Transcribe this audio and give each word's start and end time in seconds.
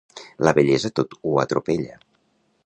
La 0.47 0.53
vellesa 0.59 0.91
tot 1.01 1.13
ho 1.21 1.35
atropella. 1.45 2.01